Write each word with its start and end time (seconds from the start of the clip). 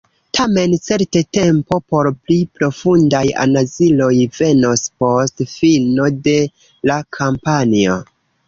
Tamen 0.35 0.71
certe 0.85 1.21
tempo 1.37 1.77
por 1.93 2.09
pli 2.29 2.37
profundaj 2.61 3.21
analizoj 3.43 4.09
venos 4.39 4.85
post 5.05 5.47
fino 5.55 6.11
de 6.31 6.37
la 6.93 7.01
kampanjo. 7.21 8.05